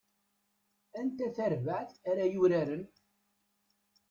[0.99, 2.83] Anta tarbaɛt ara yuraren?